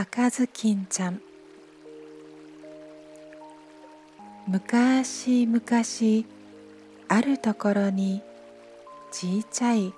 [0.00, 1.20] 赤ずきんちゃん。
[4.46, 5.60] 昔々
[7.08, 8.22] あるところに
[9.10, 9.92] ちいちゃい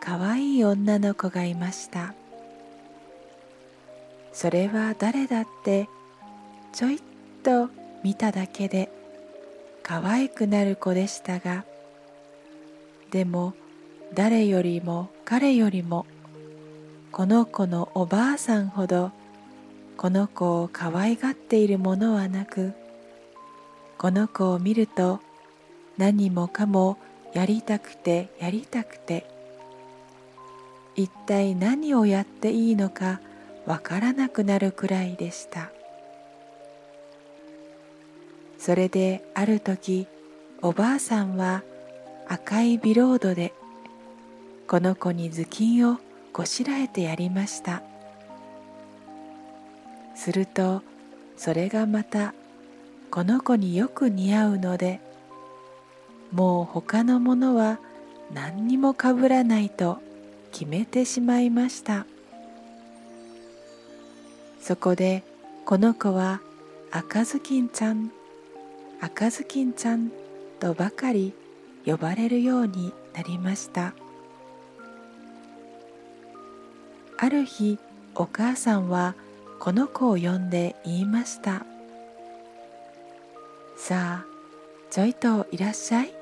[0.00, 2.14] かわいい女の子がいました。
[4.32, 5.88] それは誰だって
[6.72, 6.98] ちょいっ
[7.44, 7.70] と
[8.02, 8.90] 見ただけで
[9.84, 11.64] 可愛くなる子でしたが。
[13.12, 13.54] でも
[14.14, 16.06] 誰よりも彼よりも
[17.12, 19.12] この子のおばあさんほど
[19.96, 22.72] この子を可愛がっているものはなく
[23.98, 25.20] この子を見ると
[25.96, 26.98] 何もかも
[27.32, 29.26] やりたくてやりたくて
[30.96, 33.20] 一体何をやっていいのか
[33.66, 35.70] わからなくなるくらいでした。
[38.64, 40.06] それである時
[40.62, 41.62] おばあさんは
[42.28, 43.52] 赤いビロードで
[44.66, 45.98] この子に頭巾を
[46.32, 47.82] こしらえてやりました。
[50.24, 50.80] すると
[51.36, 52.32] それがまた
[53.10, 54.98] この子によく似合うので
[56.32, 57.78] もう他のものは
[58.32, 59.98] 何にもかぶらないと
[60.50, 62.06] 決めてしまいました。
[64.62, 65.22] そこで
[65.66, 66.40] この子は
[66.90, 68.10] 赤ずきんちゃん
[69.02, 70.10] 赤ずきんちゃん
[70.58, 71.34] とばかり
[71.84, 73.92] 呼ばれるようになりました。
[77.18, 77.78] ある日
[78.14, 79.14] お母さんは
[79.58, 81.64] この子を呼んで言いました。
[83.76, 84.26] さあ
[84.90, 86.14] ちょいといらっしゃい。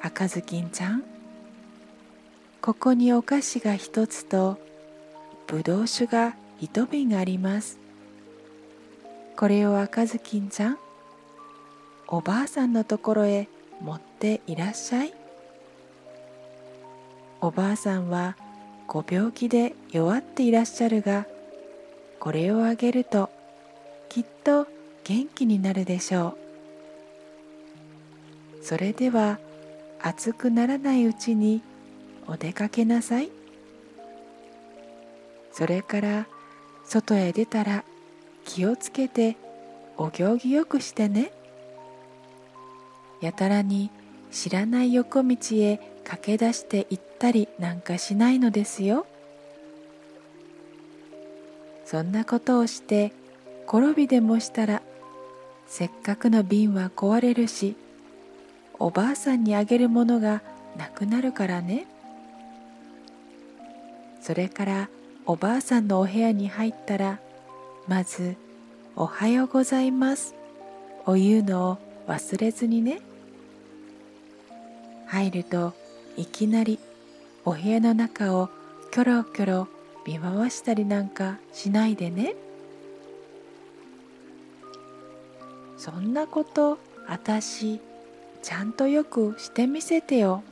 [0.00, 1.02] 赤ずきんちゃん。
[2.60, 4.58] ここにお菓子が一つと
[5.46, 7.78] ぶどう酒が一瓶あります。
[9.36, 10.78] これを赤ずきんちゃん
[12.08, 13.48] おばあさんのところへ
[13.80, 15.14] 持っていらっしゃい。
[17.40, 18.36] おばあさんは
[18.88, 21.26] ご病気で弱っていらっしゃるが
[22.28, 23.30] これをあげると
[24.10, 24.66] きっと
[25.04, 26.36] 元気になるでしょ
[28.60, 28.62] う。
[28.62, 29.38] それでは
[30.02, 31.62] 暑くならないうちに
[32.26, 33.30] お出かけなさい。
[35.52, 36.26] それから
[36.84, 37.82] 外へ出たら
[38.44, 39.38] 気をつけて
[39.96, 41.32] お行儀よくしてね。
[43.22, 43.90] やたらに
[44.30, 49.06] 知らない横道へ駆け出して行ったりなんかしないのですよ。
[51.90, 53.14] そんなことをして
[53.66, 54.82] 転びでもしたら
[55.66, 57.76] せっかくの瓶は壊れるし
[58.78, 60.42] おばあさんにあげるものが
[60.76, 61.86] なくなるからね。
[64.20, 64.88] それから
[65.24, 67.20] おばあさんのお部屋に入ったら
[67.86, 68.36] まず
[68.94, 70.34] 「おはようございます」
[71.06, 73.00] を言うのを忘れずにね。
[75.06, 75.72] 入ると
[76.18, 76.78] いきなり
[77.46, 78.50] お部屋の中を
[78.90, 82.34] キョロキョロ見回したりなんかしないでね。
[85.76, 87.80] そんなことあたし
[88.42, 90.42] ちゃんとよくしてみせてよ。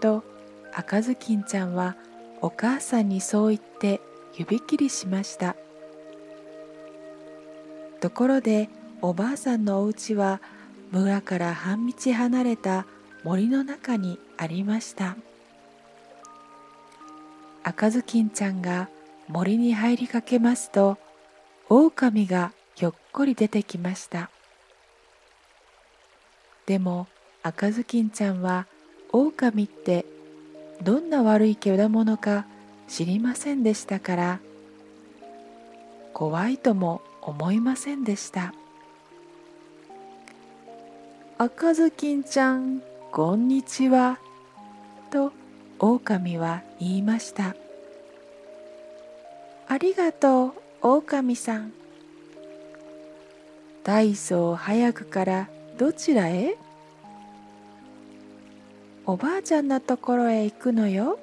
[0.00, 0.24] と
[0.72, 1.96] 赤ずきんちゃんは
[2.40, 4.00] お母さんにそう言って
[4.36, 5.56] 指切りしました。
[8.00, 8.70] ところで
[9.02, 10.40] おばあさんのお家は
[10.90, 12.86] 村から半道離れた
[13.24, 15.16] 森の中にありました。
[17.62, 18.88] 赤ずきんちゃんが
[19.28, 20.98] 森に入りかけますと
[21.68, 24.30] 狼がひょっこり出てきました
[26.66, 27.06] でも
[27.42, 28.66] 赤ずきんちゃんは
[29.12, 30.06] 狼って
[30.82, 32.46] どんな悪い獣か
[32.88, 34.40] 知りませんでしたから
[36.12, 38.54] 怖いとも思いませんでした
[41.38, 44.18] 赤ずきんちゃんこんにちは。
[45.10, 45.32] と
[45.82, 47.56] 狼は言いました。
[49.66, 50.52] ありがとう、
[50.82, 51.72] 狼さん。
[53.82, 55.48] 大層早くから
[55.78, 56.58] どちらへ？
[59.06, 61.18] おばあちゃんのところへ行くのよ。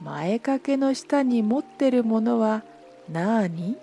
[0.00, 2.62] 前掛けの下に持ってるものは
[3.12, 3.76] なに？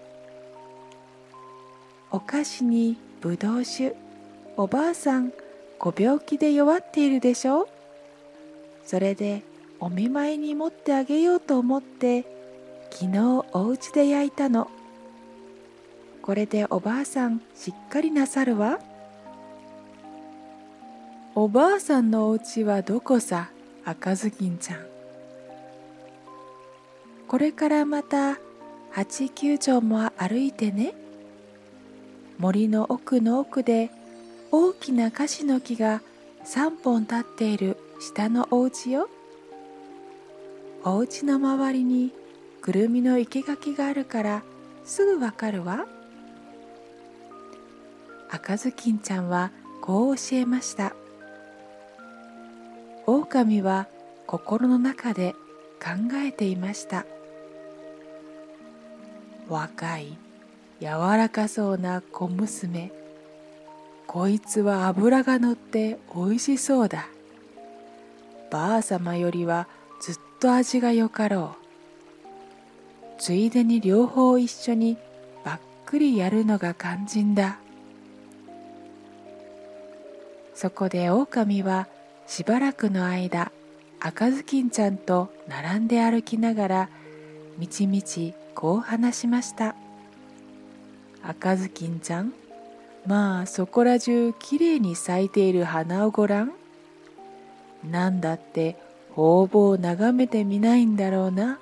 [2.09, 3.95] お菓子にぶどう酒
[4.57, 5.31] おばあさん
[5.77, 7.69] ご病気で弱っているでしょ
[8.85, 9.43] それで
[9.79, 12.25] お見舞いに持ってあげようと思って
[12.91, 14.69] 昨日お家で焼いたの。
[16.21, 18.79] これでおばあさんしっかりなさるわ。
[21.33, 23.49] おばあさんのお家はどこさ
[23.85, 24.79] 赤ずきんちゃん。
[27.27, 28.37] これからまた
[28.91, 30.93] 八九丁も歩いてね。
[32.37, 33.89] 森の奥の奥で
[34.51, 36.01] 大きなカシの木が
[36.45, 37.77] 3本立っている。
[38.01, 39.11] 下のお家よ。
[40.83, 42.11] お家の周りに
[42.59, 44.41] くるみの生垣があるから
[44.83, 45.85] すぐわかるわ。
[48.31, 49.51] 赤ずきんちゃんは
[49.81, 50.95] こう教えました。
[53.05, 53.87] 狼は
[54.25, 55.33] 心の中で
[55.79, 57.05] 考えていました。
[59.47, 60.17] 若い
[60.79, 60.87] 柔
[61.17, 62.91] らかそうな小娘。
[64.07, 67.07] こいつは脂がのっておいしそうだ。
[68.51, 69.67] ばあさまよりは
[70.01, 71.61] ずっと味がよかろう。
[73.17, 74.97] ついでに両方一緒に
[75.45, 77.59] ばっくりやるのが肝心だ。
[80.53, 81.87] そこで狼は
[82.27, 83.51] しばらくの間
[83.99, 86.89] 赤ずきんちゃんと並んで歩きながら
[87.57, 89.75] みちみちこう話しました。
[91.23, 92.33] 赤ずきんちゃん
[93.05, 96.51] まあそこら中きれいに咲いている花をごらん
[97.83, 98.75] なんだって
[99.15, 101.59] 方々を眺めてみないんだろうな。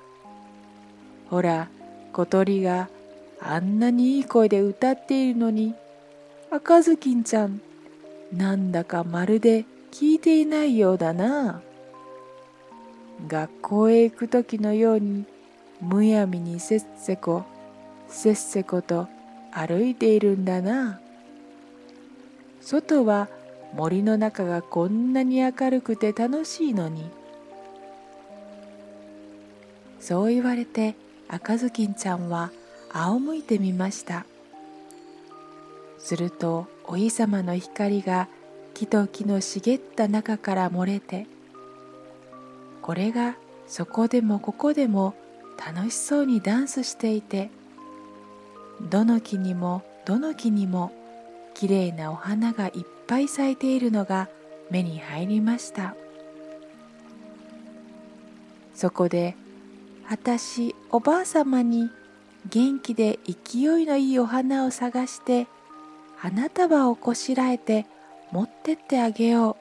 [1.28, 1.68] ほら
[2.12, 2.88] 小鳥が
[3.40, 5.74] あんなにいい声で歌っているのに
[6.50, 7.60] 赤ずきんちゃん
[8.32, 11.62] なんだかまるで聞いていないようだな。
[13.28, 15.24] 学校へ行く時のように
[15.80, 17.44] むやみにせっせこ
[18.08, 19.08] せっせこと
[19.52, 21.00] 歩いているんだな。
[22.60, 23.28] 外は
[23.74, 27.10] 森の中がこんなに明るくて楽しいのに。
[30.00, 30.96] そう言われて
[31.28, 32.50] 赤ずきんちゃんは
[32.92, 34.24] 仰向いてみました。
[35.98, 38.28] するとお日様の光が
[38.74, 41.26] 木と木の茂った中から漏れて
[42.80, 45.14] これがそこでもここでも
[45.58, 47.50] 楽しそうにダンスしていて
[48.80, 50.92] どの木にもどの木にも
[51.60, 52.72] きれいなお花がいっ
[53.06, 54.30] ぱい咲いているのが
[54.70, 55.94] 目に入りました。
[58.74, 59.36] そこで
[60.08, 61.90] 私おばあ様に
[62.48, 65.48] 元気で勢いのいいお花を探して
[66.16, 67.84] 花束をこしらえて
[68.32, 69.58] 持ってってあげよ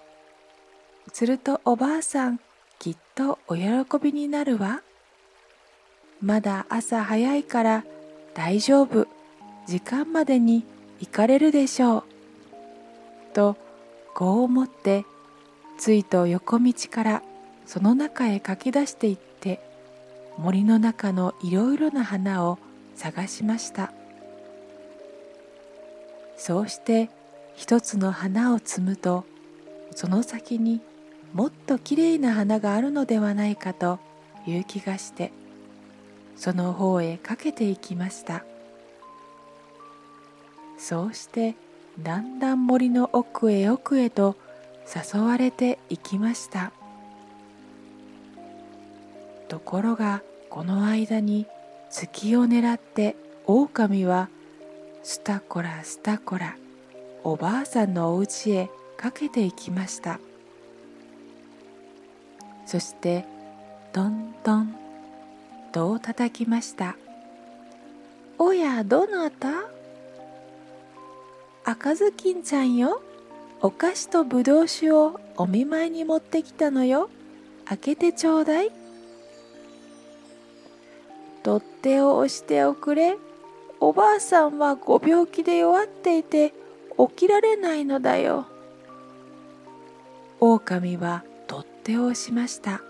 [1.10, 1.10] う。
[1.12, 2.40] するとおばあさん
[2.80, 3.62] きっとお喜
[4.02, 4.84] びになるわ。
[6.22, 7.84] まだ朝早いから
[8.34, 9.06] 大丈夫。
[9.68, 10.64] 時間までに
[11.00, 12.04] 行かれるでしょう。
[13.34, 13.56] と
[14.14, 15.06] こう思って
[15.78, 17.24] ついと横道から
[17.66, 19.62] その中へ駆け出していって
[20.38, 22.60] 森の中のいろいろな花を
[22.96, 23.94] 探しました
[26.36, 27.10] そうして
[27.56, 29.26] 一つの花を摘むと
[29.96, 30.82] その先に
[31.34, 34.00] もっときれいな花があるのではないかと
[34.48, 35.32] いう気がして
[36.36, 38.44] その方へかけていきました
[40.80, 41.56] そうして
[42.02, 44.38] だんだん森の奥へ奥へと
[45.14, 46.72] 誘われていきました。
[49.50, 51.46] ところがこの間に
[51.92, 53.16] 月を狙って
[53.46, 54.30] 狼は
[55.04, 56.56] スタコラスタコラ
[57.24, 60.20] おばあさんのお家へかけていきました。
[62.66, 63.26] そして
[63.92, 64.76] トントン
[65.72, 66.96] 戸を叩きました
[68.38, 69.68] 「おやどなた?」
[71.70, 73.00] 赤ずきんちゃんよ。
[73.62, 77.12] お菓子とぶどう酒をお見舞いに持ってきたのよ。
[77.64, 78.72] 開けてちょうだい。
[81.44, 83.18] 取っ手を押しておくれ。
[83.80, 86.56] おばあさんはご病気で弱っていて
[86.98, 88.48] 起きられないのだよ。
[90.40, 92.82] 狼は取っ手を押しました。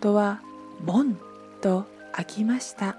[0.00, 0.40] 戸は
[0.84, 1.16] ボン
[1.60, 2.96] と開きました。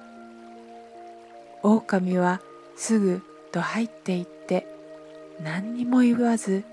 [1.63, 2.39] 狼は
[2.77, 3.21] すぐ
[3.51, 4.38] と入っていって
[5.43, 6.63] 何にも言わず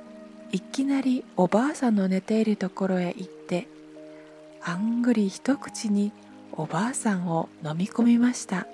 [0.52, 3.68] いきなりおばあさんの寝ているところへ行って
[4.62, 6.12] あんぐり一口に
[6.52, 8.66] おばあさんを飲み込みました。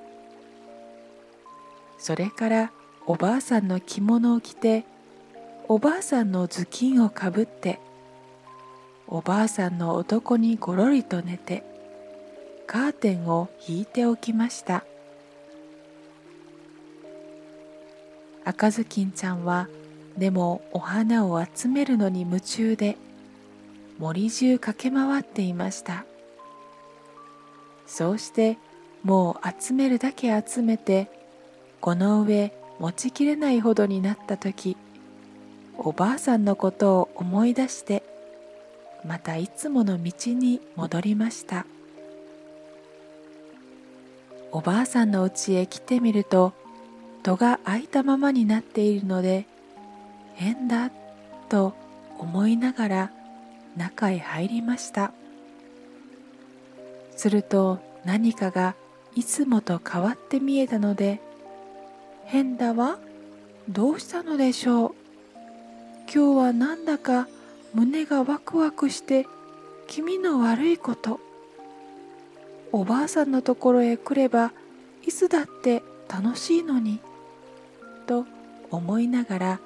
[1.99, 2.73] それから
[3.07, 4.85] おばあさんの着物を着て
[5.69, 7.79] おばあさんの頭巾をかぶって
[9.07, 11.65] おばあさんの男にごろりと寝て
[12.67, 14.85] カーテンを引いておきました。
[18.45, 19.69] 赤ずきんちゃんは
[20.19, 22.97] でもお花を集めるのに夢中で
[23.99, 26.05] 森中駆け回っていました。
[27.87, 28.59] そうして
[29.03, 31.11] もう集めるだけ集めて
[31.81, 34.77] この上持ちきれないほどになった時
[35.77, 38.03] おばあさんのことを思い出して
[39.05, 41.67] またいつもの道に戻りました。
[44.53, 46.53] おばあさんの家へ来てみると
[47.23, 49.47] 戸が開いたままになっているので
[50.35, 50.91] 変だ
[51.49, 51.75] と
[52.19, 53.11] 思いながら
[53.77, 55.13] 中へ入りました。
[57.17, 58.75] すると何かが
[59.15, 61.21] いつもと変わって見えたので
[62.25, 62.99] 変だわ
[63.69, 64.95] どうしたのでしょう？
[66.13, 67.29] 今日はなんだか
[67.75, 69.27] 胸がワクワクして
[69.87, 71.21] 気味の悪いこと。
[72.73, 74.53] おばあさんのところへ来れば
[75.07, 77.01] いつだって楽しいのに
[78.07, 78.25] と
[78.71, 79.61] 思いながら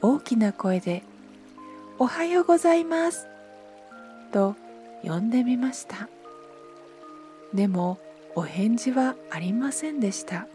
[0.00, 1.02] 大きな声で
[1.98, 3.26] 「おはようございます」
[4.32, 4.54] と
[5.02, 6.08] 呼んでみました。
[7.52, 7.98] でも
[8.34, 10.46] お返事はありませんでした。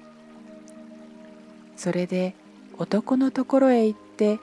[1.76, 2.36] それで
[2.78, 4.40] 男のところへ行って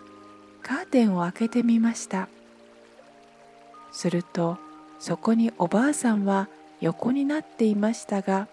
[0.62, 2.28] カーテンを開けてみました。
[3.92, 4.58] すると
[4.98, 6.48] そこにおばあさんは
[6.80, 8.48] 横になっていましたが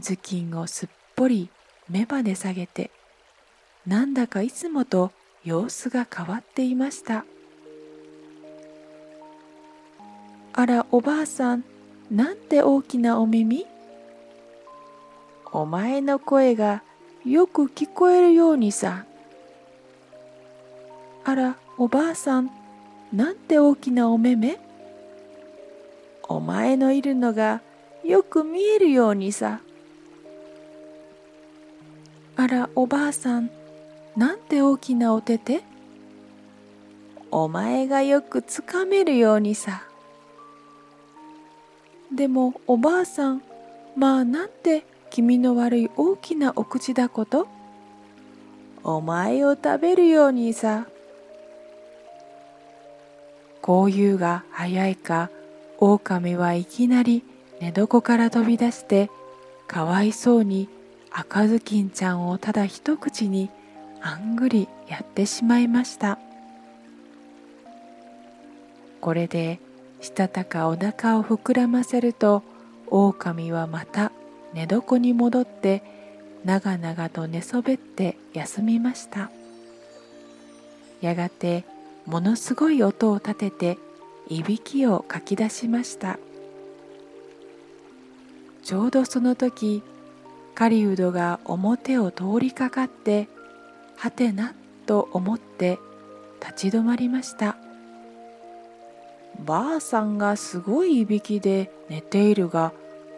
[0.00, 1.48] 頭巾をすっぽり
[1.88, 2.90] 目まで下げて
[3.86, 5.12] なんだかいつもと
[5.44, 7.24] 様子が変わっていました。
[10.52, 11.64] あらおばあさん
[12.10, 13.66] なんて大きなお耳？
[15.52, 16.82] お前の声が
[17.24, 19.04] よく聞こえるようにさ。
[21.24, 22.50] あらおばあさん
[23.12, 24.58] なんて大きなお目目？
[26.28, 27.62] お前のいるのが
[28.04, 29.60] よく見えるようにさ。
[32.36, 33.50] あらおばあさん
[34.18, 35.62] なんて大きなお手手？
[37.30, 39.84] お前がよくつかめるようにさ。
[42.12, 43.42] でもおばあさん
[43.96, 47.46] まあなんて気味の悪い大きなお口だこと？
[48.82, 50.88] お前を食べるようにさ。
[53.62, 55.30] こういうが早いか
[55.78, 57.22] 狼はいきなり
[57.60, 59.10] 寝床から飛び出して
[59.68, 60.68] かわいそうに
[61.12, 63.48] 赤ずきんちゃんをただ一口に
[64.00, 66.18] あんぐりやってしまいました。
[69.00, 69.60] これで
[70.00, 72.42] したたかお腹を膨らませると
[72.88, 74.12] 狼はまた
[74.54, 75.82] 寝床に戻って
[76.44, 79.30] 長々と寝そべって休みました。
[81.00, 81.64] やがて
[82.06, 83.78] ものすごい音を立てて
[84.28, 86.18] いびきをかき出しました。
[88.62, 89.82] ちょうどその時
[90.54, 93.28] 狩人が表を通りかかって
[93.98, 94.54] はてな
[94.86, 95.80] と思って
[96.40, 97.56] 立ち止まりました。
[99.44, 102.72] ばあさんがすごいいびきで寝ているが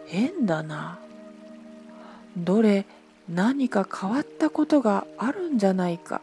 [0.07, 0.97] 変だな。
[2.35, 2.85] どれ
[3.29, 6.19] 何か変わったことがあるんじゃないか。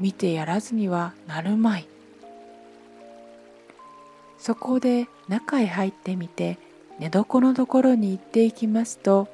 [0.00, 1.86] 見てやらずにはなるまい。
[4.38, 6.58] そこで中へ入ってみて
[6.98, 9.28] 寝床のところに行っていきますと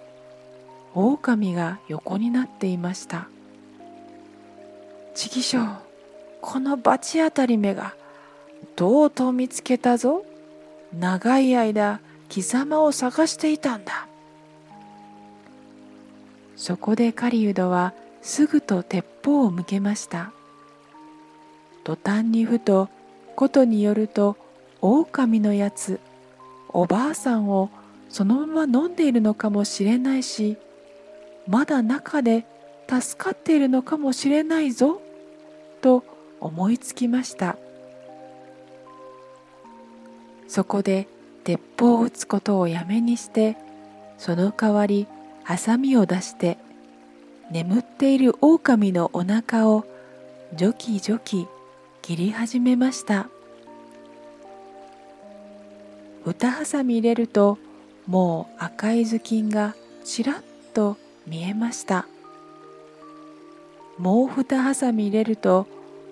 [0.94, 3.28] 狼が横になっていました。
[5.14, 5.66] ちぎしょう。
[6.40, 7.94] この罰当たり目が
[8.76, 10.24] とうとう見つけたぞ。
[10.98, 14.06] 長い間貴様を探していたんだ。
[16.56, 20.32] そこで狩人はすぐと鉄砲を向けました。
[21.84, 22.88] 途端にふと
[23.34, 24.36] ことによると
[24.80, 26.00] 狼のやつ
[26.68, 27.70] おばあさんを
[28.08, 30.56] そのまま飲んでいるのかもしれないし
[31.46, 32.44] まだ中で
[33.00, 35.00] 助かっているのかもしれないぞ
[35.80, 36.04] と
[36.40, 37.56] 思いつきました。
[40.46, 41.08] そこで
[41.44, 43.56] 鉄砲を撃つことをやめにして
[44.18, 45.06] その代わり
[45.44, 46.58] ハサミを出して
[47.50, 49.86] 眠っている狼のお腹を
[50.54, 51.46] ジョキジョキ
[52.02, 53.28] 切り始めました。
[56.26, 57.56] 歌ハサミ入れると
[58.06, 60.42] もう赤い頭巾がちらっ
[60.74, 62.06] と見えました。
[63.98, 65.66] もう二ハサミ入れると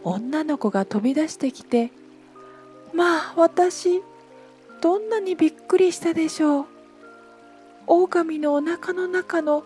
[0.05, 1.91] 女の子が飛び出してきて
[2.95, 4.03] 「まあ私
[4.81, 6.67] どんなにびっくりしたでしょう。
[7.87, 9.65] 狼のお腹の中の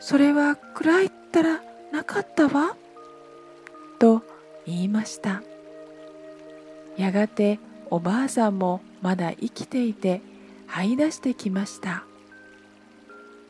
[0.00, 2.76] それは暗いったらなかったわ」
[3.98, 4.22] と
[4.66, 5.42] 言いました。
[6.96, 7.58] やがて
[7.90, 10.22] おばあさんもまだ生きていて
[10.68, 12.04] 這い出してきました。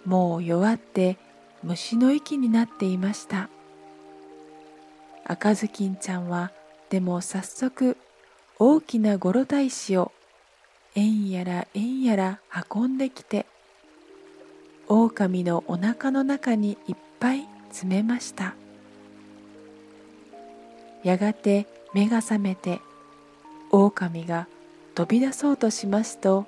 [0.05, 1.19] もう弱って
[1.63, 3.49] 虫の息になっていました。
[5.31, 6.51] 赤ずきんちゃんは
[6.89, 7.97] でも早速
[8.59, 10.11] 大きなゴロ大石を
[10.97, 12.41] えんやらえんやら
[12.73, 13.47] 運んできて
[14.89, 18.57] 狼のお腹の中にいっぱい詰めました。
[21.05, 22.81] やがて目が覚めて
[23.71, 24.49] 狼が
[24.97, 26.45] 飛び出そうとしますと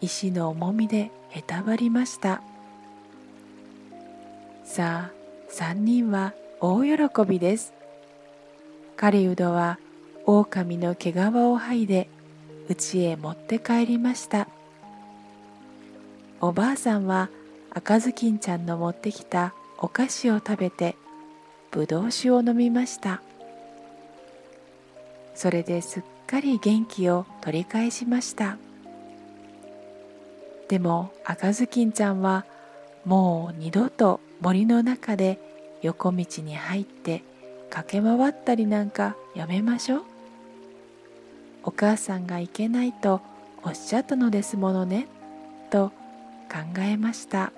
[0.00, 2.42] 石の重みでへたばりました。
[4.62, 5.12] さあ
[5.48, 7.77] 三人は大喜びです。
[9.00, 9.78] 狩人は
[10.26, 11.20] 狼の毛皮を
[11.56, 12.08] 剥いで
[12.68, 14.48] 家へ持って帰りました。
[16.40, 17.30] おばあさんは
[17.70, 20.96] 赤ずきんちゃんの持ってきたお菓子を食べて
[21.70, 23.22] ぶどう酒を飲みました。
[25.36, 28.58] それですっかり元気を取り返しました。
[30.66, 32.44] でも赤ずきんちゃんは
[33.04, 35.38] もう二度と森の中で
[35.82, 37.22] 横道に入って
[37.70, 40.02] 駆け回ったりなんかやめましょう
[41.64, 43.20] お母さんがいけないと
[43.62, 45.06] おっしゃったのですものね
[45.70, 45.90] と
[46.50, 47.52] 考えました。